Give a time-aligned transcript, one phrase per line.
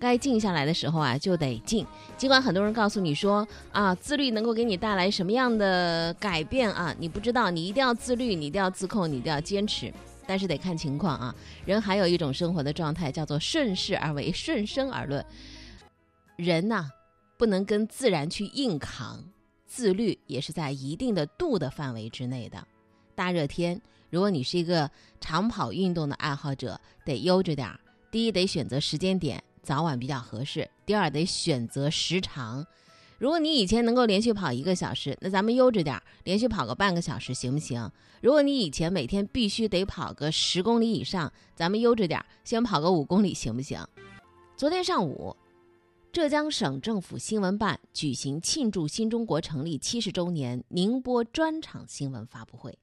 [0.00, 1.86] 该静下来的时候啊，就得静。
[2.16, 9.92] 尽管很多人告诉你说啊，自律能够给你带来什么样的改变啊，你不知道，你一定要自律，你一定要自控，你一定要坚持。
[10.26, 11.34] 但是得看情况啊。
[11.66, 15.24] 人还有一种生活的状态叫做顺势而为，顺生而论。
[16.36, 16.88] 人呐，
[17.36, 19.22] 不能跟自然去硬扛，
[19.66, 22.66] 自律也是在一定的度的范围之内的。
[23.14, 23.78] 大热天，
[24.08, 24.90] 如果你是一个
[25.20, 27.78] 长跑运动的爱好者，得悠着点儿。
[28.10, 32.66] 第一，得选择时间点，早晚比较合适；第二，得选择时长。
[33.18, 37.90] 如果你以前能够连续跑一个小时，那咱们悠着点，连续跑个半个小时，行不行？
[38.22, 43.86] 如果你以前每天必须得跑个十公里以上，咱们悠着点，先跑个五公里，行不行？
[44.56, 45.36] 昨天上午，
[46.10, 52.78] 浙江省政府新闻办举行庆祝新中国成立七十周年宁波专场新闻发布会，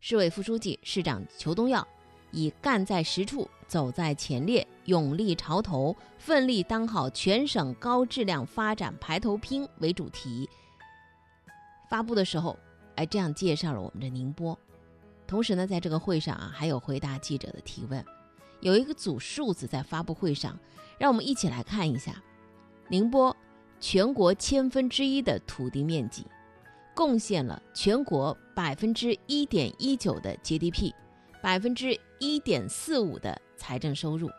[0.00, 1.86] 市委副书记、市长裘东耀
[2.30, 3.48] 以“干在实处”。
[3.68, 10.48] 走在前列，勇立潮头，奋力当好全省高质量发展排头兵为主题。
[11.90, 12.58] 发布的时候，
[12.96, 14.58] 哎，这样介绍了我们的宁波。
[15.26, 18.02] 同时呢，在这个会上啊，还有回答记者的提问。
[18.60, 20.58] 有一个组数字在发布会上，
[20.98, 22.22] 让我们一起来看一下：
[22.88, 23.36] 宁波
[23.78, 26.24] 全国千分之一的土地面积，
[26.94, 30.94] 贡献了全国百分之一点一九的 GDP，
[31.42, 33.38] 百分之一点四五的。
[33.60, 34.30] 财政收入，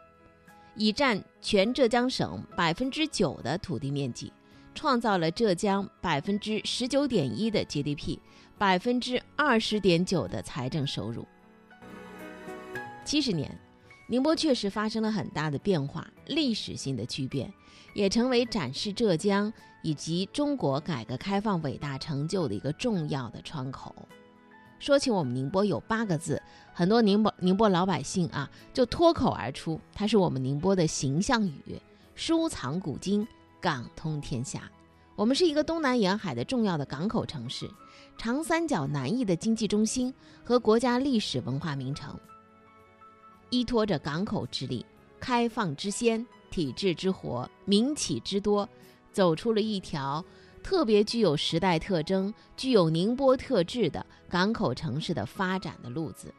[0.75, 4.31] 已占全浙江省百分之九的土地面积，
[4.73, 8.17] 创造了浙江百分之十九点一的 GDP，
[8.57, 11.27] 百分之二十点九的财政收入。
[13.03, 13.59] 七十年，
[14.07, 17.51] 宁波确实发生了很大的变化，历史性的巨变，
[17.93, 23.95] 也成为展示浙江以及中国改革开放伟大成就的一个重要的窗口。
[24.79, 26.41] 说起我们宁波，有八个字，
[26.73, 31.79] 很多宁波宁波老百姓啊就脱口而出，它是我们宁波的形象语：
[32.15, 33.27] 收藏古今，
[33.59, 34.71] 港通天下。
[35.15, 37.69] 我们是一个东南沿海的重要的港口城市，
[38.17, 40.13] 长三角南翼的经济中心
[40.45, 42.17] 和国家历史文化名城。
[43.49, 44.85] 依托着港口之力、
[45.19, 48.67] 开放之先、体制之活、民企之多，
[49.11, 50.23] 走出了一条。
[50.63, 56.33] 特别具有时代特征、具有宁波特质的港口城市的发展的路子。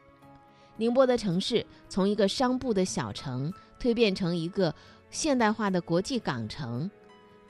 [0.77, 4.73] 宁波的城市从一个商埠的小城蜕变成一个
[5.09, 6.89] 现代化的国际港城。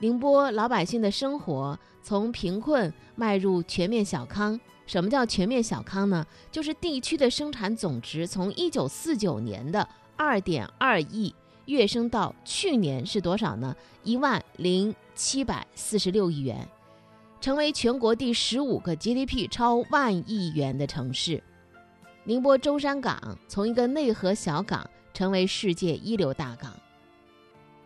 [0.00, 4.58] 宁波老百姓的生活从贫困迈入全面小康。
[4.84, 6.26] 什么叫全面小康呢？
[6.50, 11.32] 就是地区的生产总值从一九四九年的二点二亿
[11.66, 13.74] 跃升到去年是多少呢？
[14.02, 14.92] 一万零。
[15.14, 16.66] 七百四十六亿元，
[17.40, 21.42] 成为全国第十五个 GDP 超万亿元的城市。
[22.24, 26.72] 宁波舟山港从一个内河小港成为世界一流大港。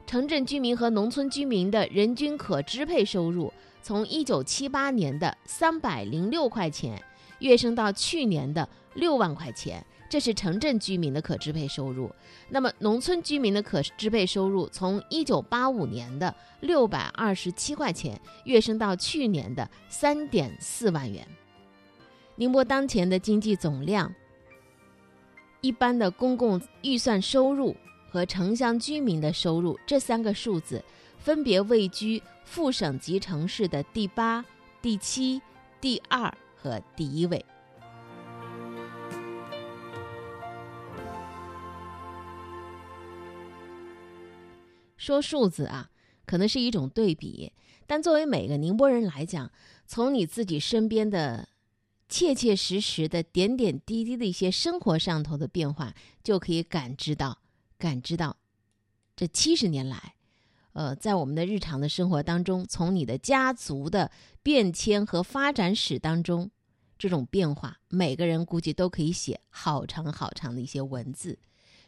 [0.06, 7.02] 城镇居民和农村居民的人均可支配收入从一九七八年的三百零六块钱
[7.40, 9.84] 跃升到去年的六万块钱。
[10.08, 12.08] 这是城镇居民的可支配收入，
[12.48, 21.26] 那么农村居民的可支配收入从一九八五年的六百二十七块钱跃升到去年的三点四万元。
[22.36, 24.14] 宁波当前的经济总量、
[25.60, 27.74] 一般的公共预算收入
[28.08, 30.84] 和城乡居民的收入这三个数字，
[31.18, 34.44] 分别位居副省级城市的第八、
[34.80, 35.42] 第七、
[35.80, 37.44] 第二和第一位。
[44.96, 45.90] 说数字啊，
[46.24, 47.52] 可能是一种对比，
[47.86, 49.50] 但作为每个宁波人来讲，
[49.86, 51.48] 从你自己身边的
[52.08, 57.38] 切切实实的点点滴滴的一些生活上头的变化，就可以感知到，
[57.78, 58.36] 感知到
[59.14, 60.14] 这七十年来，
[60.72, 64.10] 呃，在我们的日常的生活当中，从你的家族的
[64.42, 66.50] 变迁和发展史当中，
[66.98, 71.38] 这种变化，每个人估计都可以写好长好长的一些文字。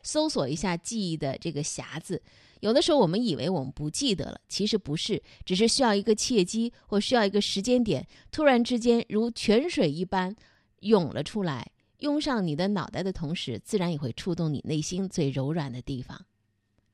[0.09, 2.23] 搜索一下记忆的这个匣子。
[2.61, 10.35] 有的时候我们以为我们不记得了，其实不是，只是需要一个契机或需要一个时间点，突然之间如泉水一般
[10.81, 16.25] 涌了出来，涌上你的脑袋的同时，自然也会触动你内心最柔软的地方。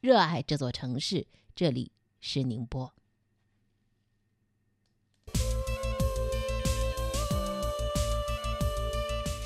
[0.01, 1.25] 热爱这座城市，
[1.55, 2.93] 这里是宁波。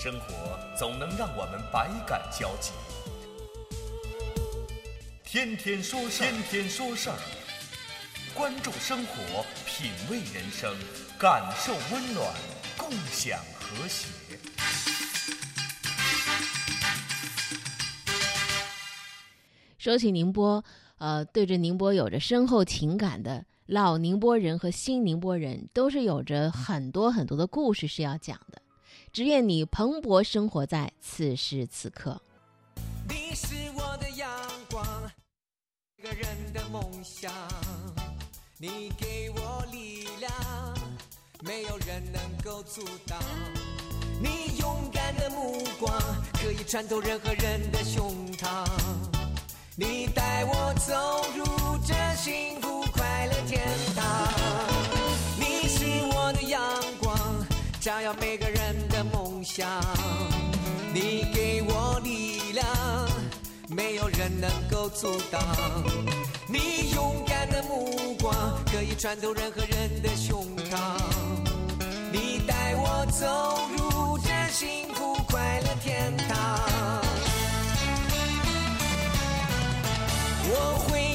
[0.00, 2.72] 生活总能让我们百感交集。
[5.30, 7.18] 天天说事儿，天天说事儿，
[8.34, 10.74] 关注生活，品味人生，
[11.18, 12.34] 感受温暖，
[12.78, 14.08] 共享和谐。
[19.76, 20.64] 说起宁波，
[20.96, 28.62] 呃，对着宁波有着深厚情感的老宁波人和新宁波人，都是有着很多很多的故事是要讲的。
[29.12, 32.18] 只愿你蓬勃生活在此时此刻。
[33.06, 34.07] 你是我的
[36.00, 37.32] 一个人的梦想。
[38.56, 40.30] 你给我力量，
[41.42, 43.18] 没有人能够阻挡。
[44.22, 45.92] 你勇敢的目光，
[46.34, 48.64] 可以穿透任何人的胸膛。
[49.74, 50.94] 你带我走
[51.36, 51.44] 入
[51.84, 53.66] 这幸福快乐天
[53.96, 54.28] 堂。
[55.36, 55.84] 你是
[56.14, 56.62] 我的阳
[57.00, 57.18] 光，
[57.80, 59.68] 照耀每个人的梦想。
[60.94, 61.37] 你给，
[63.78, 65.40] 没有人能够阻挡。
[66.48, 68.34] 你勇敢的目光，
[68.66, 70.98] 可以穿透任何人的胸膛。
[72.10, 76.58] 你带我走入这幸福快乐天堂。
[80.50, 80.52] 我
[80.88, 81.07] 会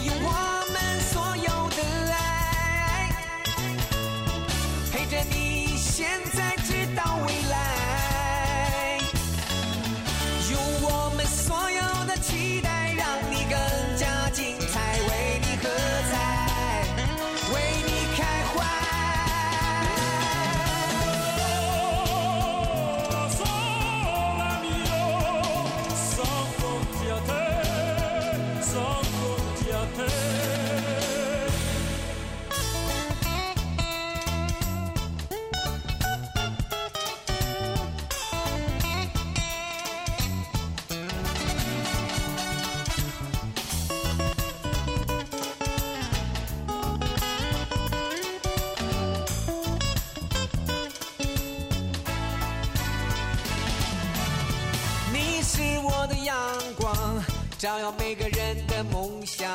[57.63, 59.50] 照耀每个人的梦想。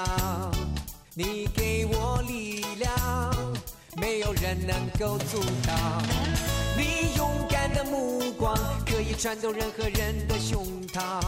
[1.13, 2.91] 你给我力量，
[4.01, 6.03] 没有人能够阻挡。
[6.75, 8.57] 你勇敢的目光，
[8.87, 11.21] 可以穿透任何人的胸膛。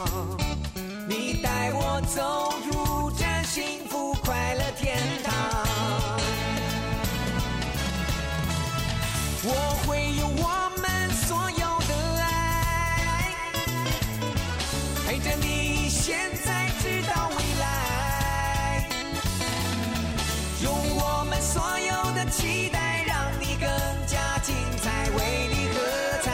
[1.06, 5.34] 你带我走入这幸福快乐天堂。
[9.44, 9.52] 我
[9.86, 10.48] 会用我
[10.80, 11.59] 们所有
[22.40, 23.68] 期待，让你更
[24.06, 25.76] 加精彩，为你喝
[26.22, 26.32] 彩，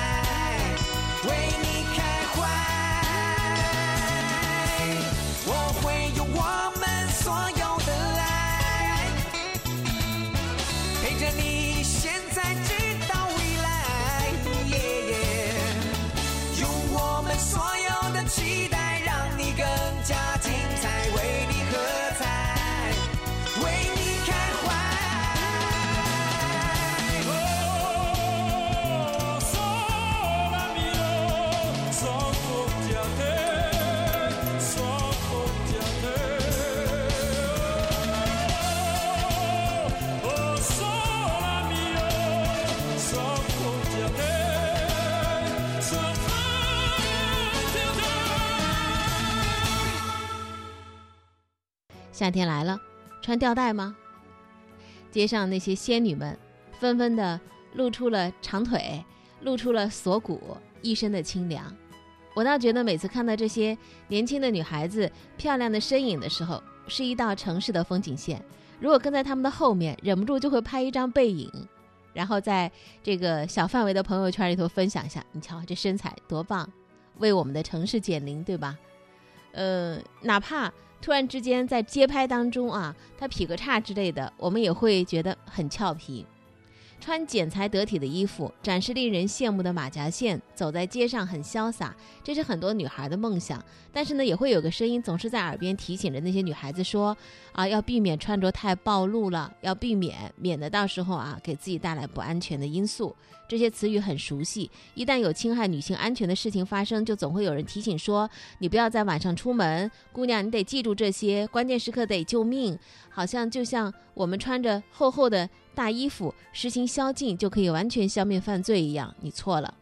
[1.24, 1.30] 为
[1.60, 1.66] 你
[1.96, 1.98] 开
[2.32, 2.36] 怀。
[5.46, 5.50] 我
[5.82, 5.84] 会
[6.16, 6.40] 用我
[6.78, 8.24] 们所有的爱。
[11.02, 12.68] 陪着你现在直
[13.08, 13.66] 到未来，
[14.68, 14.74] 耶
[15.08, 15.12] 耶
[16.60, 18.78] 用我们所有的期待，
[52.16, 52.80] 夏天来了，
[53.20, 53.94] 穿吊带吗？
[55.10, 56.34] 街上那些仙女们
[56.80, 57.38] 纷纷的
[57.74, 59.04] 露出了长腿，
[59.42, 61.70] 露出了锁骨，一身的清凉。
[62.34, 63.76] 我倒觉得每次看到这些
[64.08, 68.42] 年轻的女孩子漂亮的身影的时候，是一道城市的风景线。
[68.80, 71.52] 如果跟在她们的后面，忍不住就会拍一张背影，
[72.14, 75.22] 然后在这个小范围的朋友圈里头分享一下。
[75.32, 76.66] 你瞧这身材多棒，
[77.18, 78.78] 为我们的城市减龄，对吧？
[79.52, 86.26] 呃，哪怕突然之间在街拍当中啊，他劈个叉之类的，我们也会觉得很俏皮。
[86.98, 93.62] 穿剪裁得体的衣服，展示令人羡慕的马甲线，走在街上很潇洒，这是很多女孩的梦想。
[93.92, 97.16] 但是呢，也会有个声音总是在耳边提醒着那些女孩子说：
[97.52, 103.14] 啊，要避免穿着太暴露了，要避免，免得到时候啊给自己带来不安全的因素。
[103.48, 112.78] 这些词语很熟悉，一旦有侵害女性安全的事情发生，就总会有人提醒说：你不要在晚上出门，姑娘你得记住这些，关键时刻得救命。
[113.08, 119.74] 好像就像我们穿着厚厚的大衣服实行宵禁就可以完全消灭犯罪一样，你错了。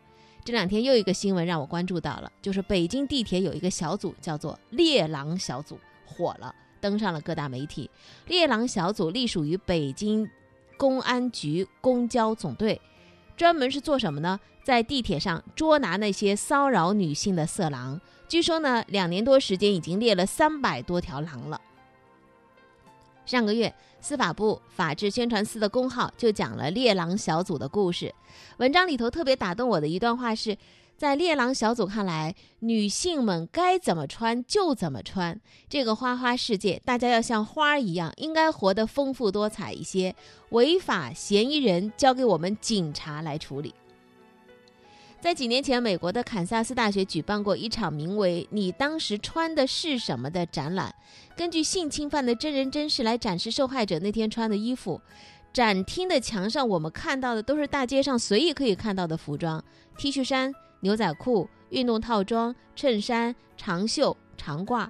[0.45, 7.91] 这两天又一个新闻让我关注到了，就是北京地铁有一个小组叫做“猎狼小组”火了，登上了各大媒体。
[8.27, 10.29] 猎狼小组隶属于北京
[10.77, 12.79] 公安局公交总队，
[13.37, 14.39] 专门是做什么呢？
[14.63, 18.01] 在地铁上捉拿那些骚扰女性的色狼。
[18.29, 21.61] 据说呢，两年多时间已经猎了三百多条狼了。
[23.27, 28.15] 上个月，司法部法制宣传司的公号就讲了猎狼小组的故事。
[28.59, 30.57] 文章里头特别打动我的一段话是，
[30.97, 35.41] 在猎狼小组看来，女性们该怎么穿就怎么穿。
[35.69, 40.15] 这个花花世界，大家要像花儿一样，应该活得丰富多彩一些。
[40.51, 43.75] 违法嫌疑人交给我们警察来处理。
[45.21, 50.95] 在几年前，美国的堪萨斯大学举办过一场名为“你当时穿的是什么”的展览，
[51.35, 55.01] 根据性侵犯的真人真事来展示受害者那天穿的衣服。
[55.53, 59.65] 展厅的墙上，我们看到的都是大街上随意可以看到的服装
[59.97, 60.53] ：T 恤衫、
[60.85, 64.87] 牛仔裤、运动套装、衬衫、长袖、长褂。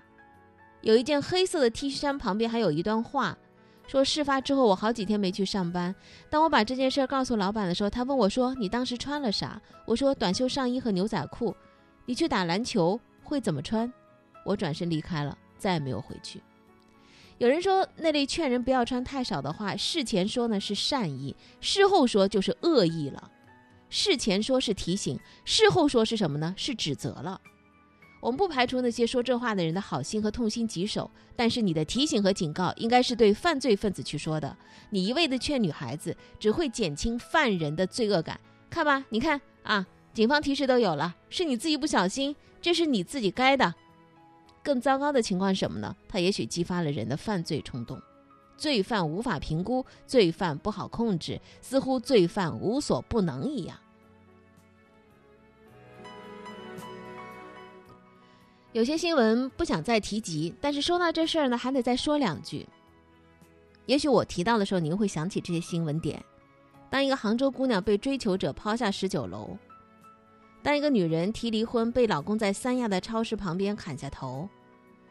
[0.80, 3.38] 有一件黑色的 T 恤衫旁边还有一段话。
[3.86, 5.94] 说事发之后，我好几天没去上班。
[6.28, 11.54] 当我把这件事告诉老板的时候，他问我说：“你当时穿了啥？”我说：“短袖上衣和牛仔裤。”
[12.06, 13.90] 你去打篮球会怎么穿？
[14.44, 16.42] 我转身离开了，再也没有回去。
[17.38, 23.30] 有人说那类劝人不要穿太少的话，事前说呢是善意，事后说就是恶意了。
[23.96, 26.52] 事前说是提醒，事后说是什么呢？
[26.58, 27.40] 是指责了。
[28.20, 34.56] 我们不排除那些说这话的人的好心和痛心疾首，但是你的提醒和警告应该是对犯罪分子去说的。
[34.90, 38.40] 你一味的劝女孩子，只会减轻犯人的罪恶感。
[38.68, 43.72] 看吧，你看啊，警方提示都有了，是你自己不小心，这是你自己该的。
[44.64, 45.94] 更糟糕的情况是什么呢？
[46.08, 48.02] 他也许激发了人的犯罪冲动。
[48.56, 53.78] 罪犯无法评估，罪犯不好控制，似乎罪犯无所不能一样。
[58.74, 62.66] 有些新闻不想再提及，但是说到这事儿呢，还得再说两句。
[63.86, 66.20] 也许我提到的时候，您会想起这些新闻点：
[66.90, 69.56] 当一个杭州姑娘被追求者抛下十九楼；
[70.60, 74.48] 当一个女人提离婚被老公在三亚的超市旁边砍下头；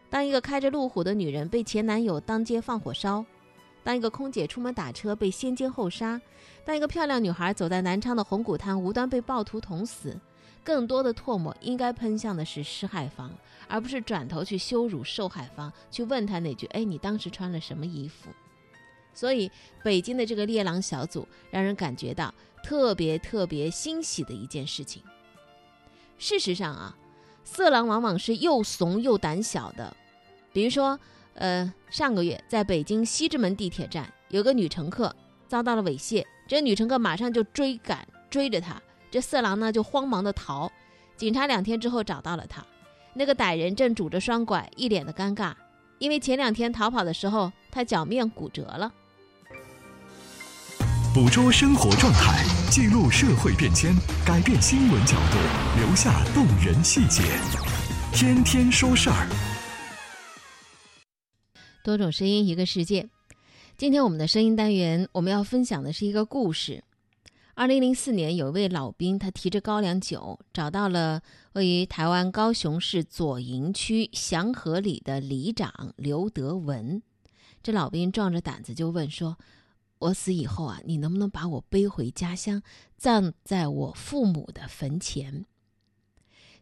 [0.09, 3.23] 当一个开着路虎的女人被前男友当街放火烧；
[3.81, 6.19] 当一个空姐出门打车被先奸后杀；
[6.65, 10.19] 当一个漂亮女孩走在南昌的红谷滩无端被暴徒捅死。
[10.63, 13.31] 更多的唾沫应该喷向的是施害方，
[13.67, 18.29] 而不是转头去羞辱受害方，去问他那句：“哎，你当时穿了什么衣服？”
[19.13, 19.51] 所以，
[19.83, 25.03] 北京的这个猎狼小组让人感觉到特别特别欣喜的一件事情。
[26.17, 26.97] 事实上啊，
[27.43, 29.95] 色狼往往是又怂又胆小的。
[30.51, 30.99] 比如说，
[31.35, 35.15] 呃，上个月在北京西直门地铁站，有个女乘客
[35.47, 38.81] 遭到了猥亵，这女乘客马上就追赶追着他。
[39.13, 40.71] 这色狼呢就慌忙的逃，
[41.15, 42.65] 警察两天之后找到了他，
[43.13, 45.53] 那个歹人正拄着双拐，一脸的尴尬，
[45.99, 48.91] 因为前两天逃跑的时候他脚面骨折了。
[51.13, 53.93] 捕捉生活状态，记录社会变迁，
[54.25, 55.37] 改变新闻角度，
[55.77, 57.21] 留下动人细节。
[58.13, 59.29] 天天说事儿，
[61.83, 63.07] 多种声音，一个世界。
[63.77, 66.83] 今天我们的声音单元，我们要分享的是一个故事。
[67.55, 71.21] 二零零四年，有一位老兵，他提着高粱酒找到了
[71.53, 77.03] 位于台湾高雄市左营区祥和里的里长刘德文。
[77.61, 79.37] 这老兵壮着胆子就问说
[79.99, 82.63] ：“我死以后啊，你能不能把我背回家乡，
[82.97, 85.45] 葬在我父母的坟前？”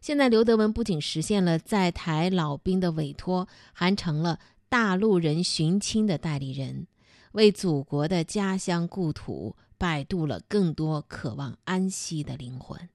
[0.02, 6.86] 现在，刘德文不仅实现了在台老兵的委托，还成了大陆人寻亲的代理人，
[7.32, 9.56] 为祖国的家乡故土。
[9.82, 12.88] 摆渡了更多渴望安息的灵魂。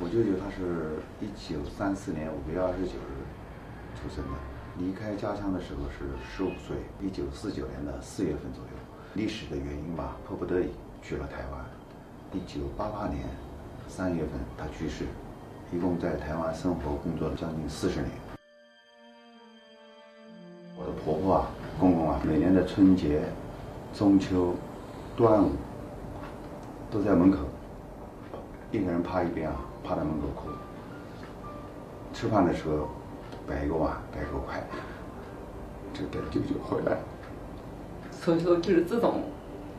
[0.00, 8.70] 我舅舅他是一九三四年五月二十九日出生的，离开家乡的时候是十五岁，一九四九年的四月份左右。
[9.14, 10.68] 历史的原因吧，迫不得已
[11.02, 11.64] 去了台湾。
[12.32, 13.26] 一九八八年
[13.88, 15.04] 三月份他去世，
[15.72, 18.10] 一共在台湾生活工作了将近四十年。
[20.76, 23.22] 我的婆婆啊、公公啊，每年的春节、
[23.92, 24.54] 中秋、
[25.16, 25.50] 端午
[26.88, 27.38] 都在门口，
[28.70, 30.50] 一个人趴一边啊，趴在门口哭。
[32.12, 32.88] 吃饭的时候
[33.48, 34.62] 摆一个碗，摆一个筷，
[35.94, 36.98] 就等舅舅回来。
[38.20, 39.22] 所以说，就是这种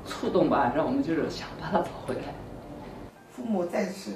[0.06, 2.22] 触动吧，让我们就是想把他找回来。
[3.32, 4.12] 父母在世，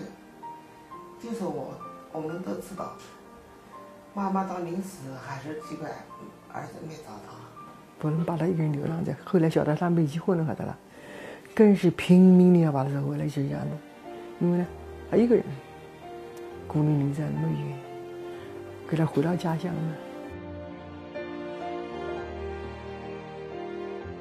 [1.22, 1.74] 就是我，
[2.12, 2.94] 我们都知道。
[4.14, 5.90] 妈妈到临死还是奇怪，
[6.52, 7.34] 儿子没找到。
[8.00, 9.16] 不能把他一个人流浪着。
[9.24, 10.78] 后来晓得他没结婚了，晓得了，
[11.56, 13.78] 更是拼命的要把他找回来，就这样的。
[14.40, 14.68] 因为呢，
[15.10, 15.44] 他一个人，
[16.68, 17.78] 孤零零在那么远，
[18.90, 19.94] 给他回到家乡呢？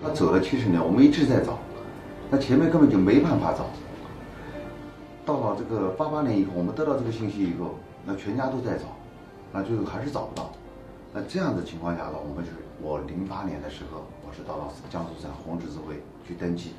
[0.02, 1.58] 他走了七十年，我们一直在找，
[2.30, 3.66] 那前面根本就没办法找。
[5.24, 8.86] 到了这个八八年以后，我们得到这个信息以后，那全家都在找，
[9.52, 10.50] 那最后还是找不到。
[11.14, 16.72] 那这样的情况下呢，我们就是我零八年的时候，我是到了江苏省红十字会去登记，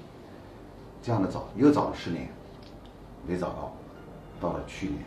[1.01, 2.27] 这样的找又找了十年，
[3.25, 3.73] 没找到，
[4.41, 4.99] 到了去年。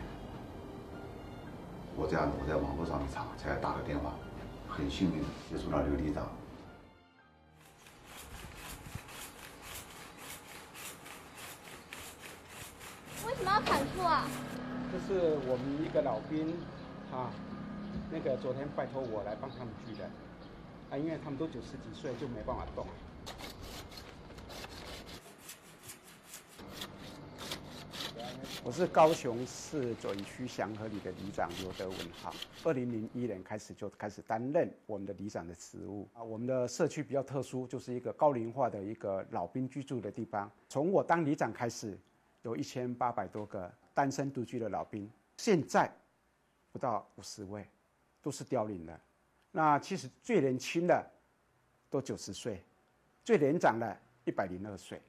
[1.99, 4.13] 我这样子我在网络上一查，才打个电话，
[4.69, 6.29] 很幸运的接触到刘里长。
[13.25, 14.27] 为什么要砍树啊？
[14.93, 16.53] 这是我们一个老兵，
[17.11, 17.33] 啊，
[18.11, 20.05] 那个昨天拜托我来帮他们锯的，
[20.91, 22.85] 啊，因为他们都九十几岁，就没办法动。
[28.67, 32.33] 我是高雄市左营区祥和里的里长刘德文哈，
[32.65, 36.21] 二零零一年开始就开始担任我们的里长的职务啊。
[36.21, 40.51] 我们的社区比较特殊，就是一个高龄化的一个老兵居住的地方。
[40.67, 41.97] 从我当里长开始，
[42.41, 45.89] 有一千八百多个单身独居的老兵，现在
[46.73, 47.65] 不到五十位，
[48.21, 48.99] 都是凋零的。
[49.49, 51.09] 那其实最年轻的
[51.89, 52.61] 都九十岁，
[53.23, 55.01] 最年长的一百零二岁。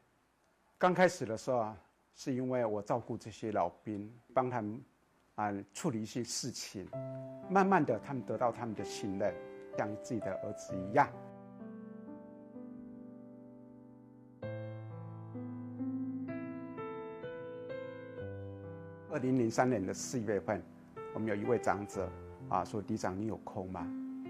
[0.79, 1.77] 刚开始的时候啊，
[2.19, 4.83] 是因为我照顾这些老兵，帮他们
[5.37, 6.85] 啊处理一些事情，
[7.49, 9.33] 慢慢的他们得到他们的信任，
[9.77, 11.09] 像自己的儿子一样。
[19.13, 20.61] 二零零三年的四月份，
[21.15, 22.11] 我们有一位长者
[22.49, 23.87] 啊说：“李长，你有空吗？”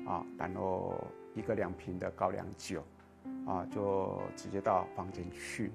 [0.06, 0.94] 啊，然后
[1.34, 2.84] 一个两瓶的高粱酒，
[3.46, 5.72] 啊，就直接到房间去。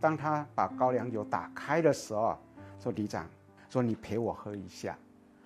[0.00, 2.38] 当他把高粱酒打开的时候，
[2.78, 3.26] 说：“里长，
[3.68, 4.96] 说你陪我喝一下。”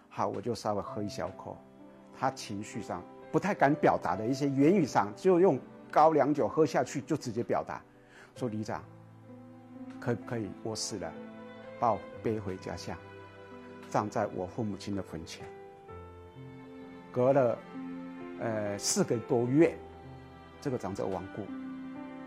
[0.09, 1.56] 好，我就稍微喝一小口。
[2.14, 5.59] 他情绪上不太敢表达的一些言语上，就用
[5.90, 7.81] 高粱酒喝下去，就直接表达
[8.37, 8.85] 说：“里长，
[9.98, 11.11] 可不可以我死了，
[11.81, 12.96] 把我背回家乡，
[13.88, 15.46] 葬在我父母亲的坟前？”
[17.11, 17.59] 隔了
[18.40, 19.74] 呃四个多月，
[20.61, 21.42] 这个长者亡故。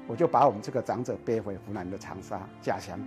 [0.07, 2.99] 我就把我们这个长者背回湖南的长沙家乡。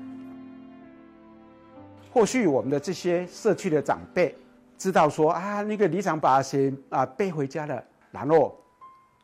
[2.10, 4.34] 或许我们的这些社区的长辈
[4.76, 8.58] 知道说啊，那个里长把谁啊背回家了，然后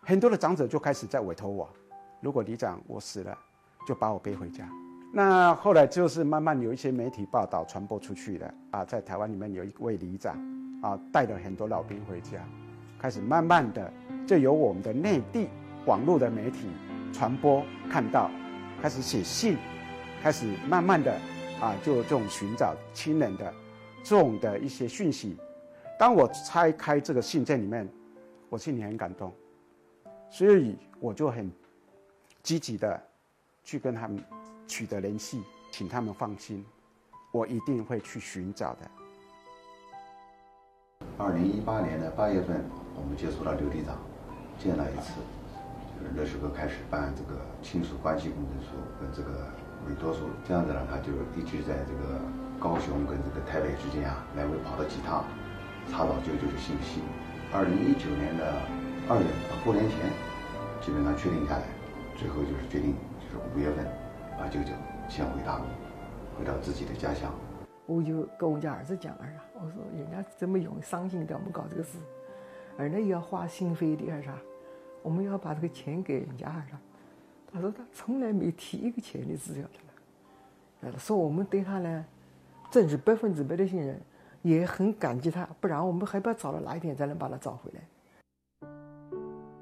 [0.00, 1.68] 很多的长者就开始在委托我，
[2.20, 3.36] 如果里长我死了，
[3.86, 4.68] 就把我背回家。
[5.12, 10.36] 那后来就是慢慢有一些媒体报道传播出去的啊，在台湾里面有一位里长
[10.82, 12.38] 啊带了很多老兵回家，
[12.98, 13.92] 开始慢慢的
[14.26, 15.48] 就由我们的内地
[15.86, 16.68] 网络的媒体。
[17.14, 18.28] 传播看到，
[18.82, 19.56] 开始写信，
[20.20, 21.16] 开始慢慢的
[21.60, 23.54] 啊，就这种寻找亲人的
[24.02, 25.36] 这种的一些讯息。
[25.96, 27.88] 当我拆开这个信件里面，
[28.50, 29.32] 我心里很感动，
[30.28, 31.48] 所以我就很
[32.42, 33.00] 积极的
[33.62, 34.22] 去跟他们
[34.66, 36.66] 取得联系，请他们放心，
[37.30, 38.90] 我一定会去寻找的。
[41.16, 42.64] 二零一八年的八月份，
[42.96, 43.96] 我们接触到刘队长，
[44.58, 45.12] 见了一次。
[46.14, 49.50] 那时候开始办这个亲属关系公证书跟这个
[49.88, 52.20] 委托书，这样子呢，他就一直在这个
[52.60, 55.24] 高雄跟这个台北之间啊来回跑了几趟，
[55.90, 57.00] 查找舅舅的信息。
[57.52, 58.52] 二零一九年的
[59.08, 59.26] 二月
[59.64, 59.98] 过年前，
[60.80, 61.64] 基本上确定下来，
[62.16, 63.86] 最后就是决定就是五月份
[64.38, 64.70] 把舅舅
[65.08, 65.64] 先回大陆，
[66.38, 67.32] 回到自己的家乡。
[67.86, 71.98] 我就跟我家儿子讲了啊，我说人家这么用伤心的我们搞这个事，
[72.78, 74.38] 儿那也要花心肺的还是啥？
[75.04, 76.80] 我们要把这个钱给人家了，
[77.52, 79.62] 他说他从来没提一个钱的资料
[80.80, 82.06] 的了，说我们对他呢，
[82.70, 84.00] 真是百分之百的信任，
[84.40, 88.70] 也很感激他，不然我们还不知道找到哪一天才能把他找回来。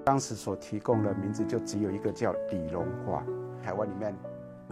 [0.04, 3.24] 当时所提供的名字就只有一个叫李荣华，
[3.60, 4.14] 台湾里面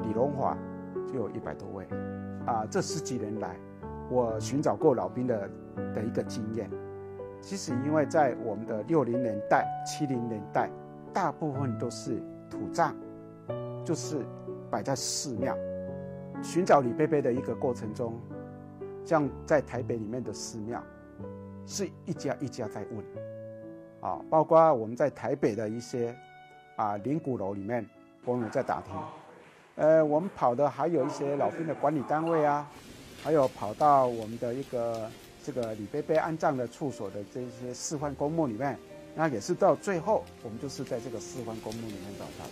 [0.05, 0.57] 李荣华
[1.05, 1.85] 就有一百多位，
[2.47, 3.57] 啊，这十几年来
[4.09, 5.51] 我寻找过老兵的
[5.95, 6.71] 的一个经验。
[7.43, 10.71] 其实，因为在我们的六零年代、七零年代，
[11.13, 12.95] 大部分都是土葬，
[13.85, 14.25] 就是
[14.71, 15.57] 摆在寺庙。
[16.43, 18.21] 寻找李贝贝的一个过程中，
[19.05, 20.83] 像在台北里面的寺庙，
[21.67, 23.05] 是一家一家在问，
[24.01, 26.15] 啊，包括我们在台北的一些
[26.77, 27.85] 啊灵骨楼里面，
[28.25, 28.95] 我们在打听。
[29.77, 32.69] 呃，我们跑的还有一些老兵的管理单位啊，
[33.25, 35.11] 还有跑到我们的一个。
[35.45, 38.79] 这个李贝贝安葬的处所的这些四环公墓里面，
[39.15, 42.51] 那也是到最后，我们就是在这个四环公墓里面找到的。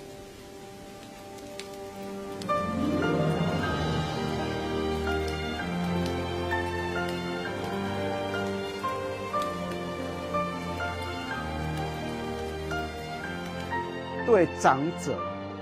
[14.26, 15.18] 对长者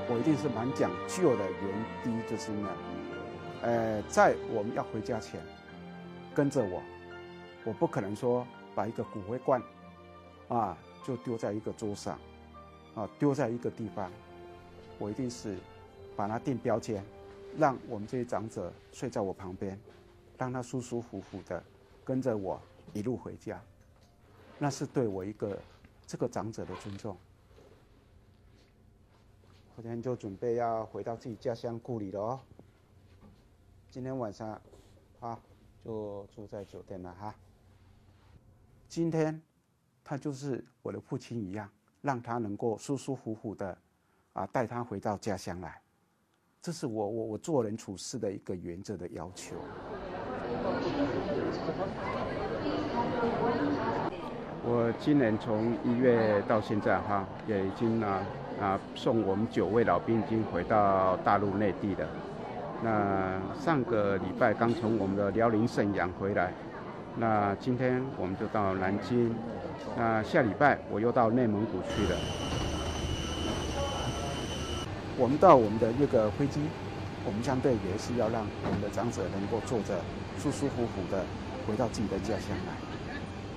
[0.08, 1.44] 我一定是蛮讲究的。
[1.44, 2.68] 原第一就是呢，
[3.62, 5.40] 呃，在我们要回家前，
[6.34, 6.82] 跟着我，
[7.66, 9.60] 我不可能说把一个骨灰罐，
[10.46, 12.16] 啊，就丢在一个桌上，
[12.94, 14.08] 啊，丢在一个地方，
[15.00, 15.58] 我一定是
[16.14, 17.04] 把它定标签，
[17.58, 19.76] 让我们这些长者睡在我旁边，
[20.38, 21.60] 让他舒舒服服的
[22.04, 22.60] 跟着我
[22.92, 23.60] 一路回家，
[24.60, 25.58] 那是对我一个
[26.06, 27.16] 这个长者的尊重。
[29.76, 32.40] 后天就准备要回到自己家乡故里了哦。
[33.90, 34.58] 今天晚上，
[35.18, 35.36] 啊，
[35.84, 37.34] 就住在酒店了哈。
[38.88, 39.40] 今天，
[40.02, 41.68] 他就是我的父亲一样，
[42.00, 43.76] 让他能够舒舒服服的，
[44.32, 45.80] 啊，带他回到家乡来。
[46.62, 49.54] 这是我我我做人处事的一个原则的要求。
[54.68, 58.26] 我今年从一月到现在哈，也已经啊
[58.60, 62.08] 啊送我们九位老兵已经回到大陆内地了。
[62.82, 66.52] 那上个礼拜刚从我们的辽宁沈阳回来，
[67.18, 69.34] 那今天我们就到南京，
[69.96, 72.18] 那下礼拜我又到内蒙古去了。
[75.18, 76.60] 我们到我们的那个飞机，
[77.24, 79.98] 我们相对也是要让我们的长者能够坐着
[80.36, 81.24] 舒舒服服的
[81.66, 82.74] 回到自己的家乡来。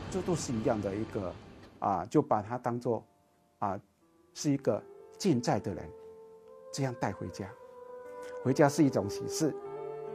[0.09, 1.33] 这都是一样的一个
[1.79, 3.03] 啊，就把它当做
[3.57, 3.77] 啊
[4.33, 4.81] 是一个
[5.17, 5.83] 健在的人，
[6.71, 7.45] 这样带回家。
[8.41, 9.53] 回家是一种喜事，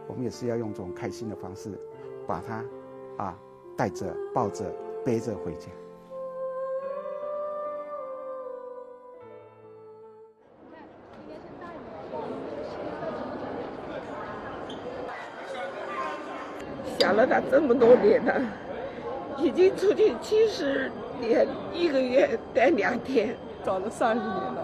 [0.08, 1.78] 我们也是要用这种开心的方式，
[2.26, 2.64] 把它
[3.16, 3.36] 啊
[3.76, 4.64] 带着、抱着、
[5.04, 5.68] 背着回家。
[16.98, 18.40] 想了他这么多年了，
[19.36, 24.62] 已经出去七十年，一个月待两天，找了三十年了，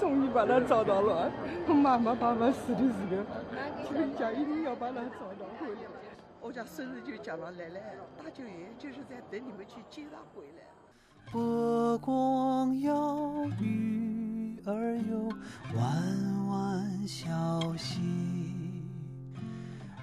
[0.00, 1.30] 终于把他找到了。
[1.68, 3.24] 妈妈、爸爸死的时候，
[3.88, 6.03] 全家一定要把他找到回来。
[6.46, 7.80] 我家孙子就叫他来来，
[8.18, 10.62] 大舅爷就是在等你们去接他回来。
[11.32, 15.26] 波光摇，鱼儿游，
[15.74, 18.02] 弯弯小溪。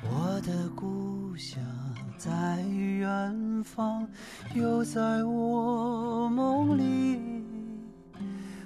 [0.03, 1.63] 我的故乡
[2.17, 4.09] 在远方，
[4.55, 7.45] 又在我梦里。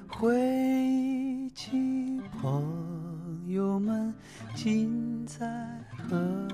[0.07, 4.15] 回忆起朋友们，
[4.55, 5.45] 今在
[6.07, 6.47] 何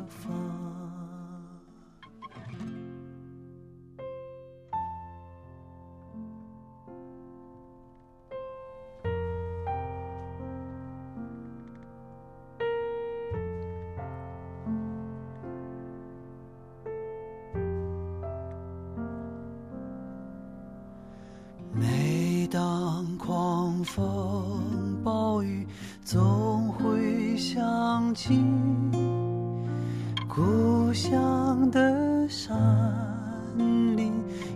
[23.82, 25.66] 狂风暴雨，
[26.04, 28.40] 总会想起
[30.28, 32.56] 故乡的山
[33.58, 34.14] 林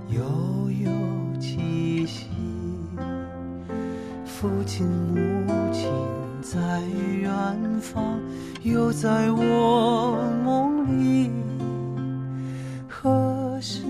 [0.10, 0.22] 悠
[0.70, 0.92] 悠
[1.40, 2.28] 气息。
[4.26, 5.90] 父亲母亲
[6.42, 6.82] 在
[7.20, 7.32] 远
[7.82, 8.20] 方，
[8.64, 11.32] 又在我梦里。
[12.88, 13.86] 何时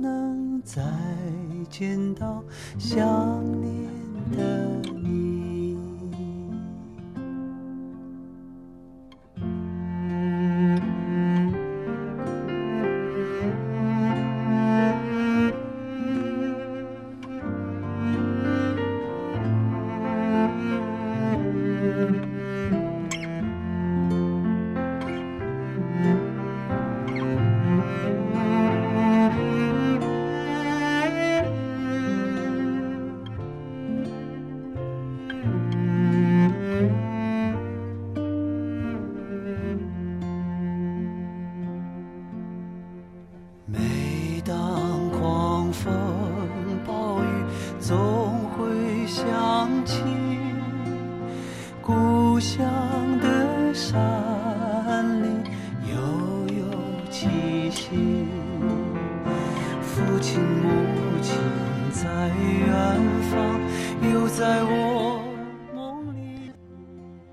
[0.00, 0.82] 能再
[1.68, 2.42] 见到
[2.78, 3.06] 想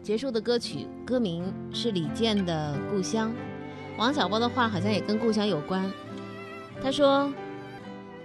[0.08, 3.30] 结束的歌曲歌名是李健的《故乡》。
[3.98, 5.84] 王小波的话好像也跟故乡有关。
[6.82, 7.30] 他说：“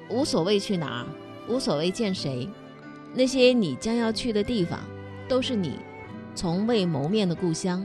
[0.09, 1.07] 无所谓去哪儿，
[1.49, 2.49] 无所谓见谁，
[3.13, 4.79] 那些你将要去的地方，
[5.27, 5.81] 都是你
[6.37, 7.85] 从未谋面的故乡。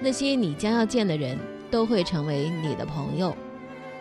[0.00, 1.38] 那些你将要见的人，
[1.70, 3.32] 都会成为你的朋友。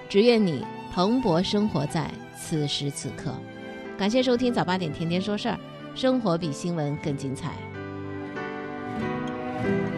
[0.09, 3.31] 只愿你蓬勃生活在此时此刻。”
[3.95, 5.59] 感谢收听早八点甜甜说事儿，
[5.93, 7.53] 生活比新闻更精彩。
[9.63, 9.88] Bye.